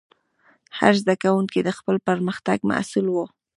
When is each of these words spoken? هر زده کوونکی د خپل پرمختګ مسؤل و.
هر 0.77 0.93
زده 1.01 1.15
کوونکی 1.23 1.59
د 1.63 1.69
خپل 1.77 1.95
پرمختګ 2.07 2.57
مسؤل 2.71 3.05
و. 3.11 3.15